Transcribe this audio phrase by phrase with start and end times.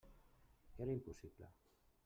[0.81, 1.53] Era impossible!